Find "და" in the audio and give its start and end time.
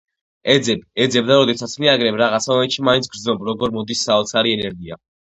1.27-1.35